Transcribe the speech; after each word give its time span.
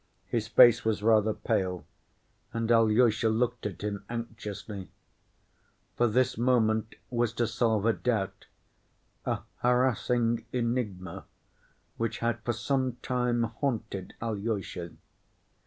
His 0.25 0.47
face 0.47 0.83
was 0.83 1.03
rather 1.03 1.31
pale, 1.31 1.85
and 2.53 2.71
Alyosha 2.71 3.29
looked 3.29 3.67
at 3.67 3.83
him 3.83 4.03
anxiously. 4.09 4.89
For 5.95 6.07
this 6.07 6.39
moment 6.39 6.95
was 7.11 7.33
to 7.33 7.45
solve 7.45 7.85
a 7.85 7.93
doubt, 7.93 8.47
a 9.27 9.41
harassing 9.57 10.43
enigma 10.51 11.25
which 11.97 12.17
had 12.17 12.39
for 12.41 12.53
some 12.53 12.93
time 13.03 13.43
haunted 13.43 14.15
Alyosha. 14.19 14.93